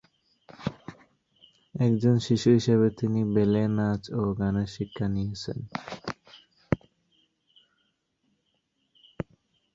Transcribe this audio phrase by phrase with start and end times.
[1.75, 5.57] একজন শিশু হিসেবে, তিনি ব্যালে নাচ ও গানের শিক্ষা নিয়েছেন।